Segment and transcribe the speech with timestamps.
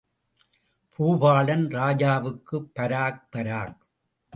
[0.93, 3.23] பூபாலன் ராஜாவுக்கு பராக்!...
[3.31, 3.81] பராக்!